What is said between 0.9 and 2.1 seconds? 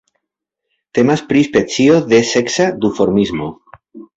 Temas pri specio